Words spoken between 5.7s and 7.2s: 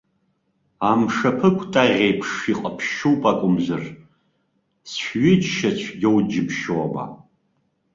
цәгьоу џьыбшьома?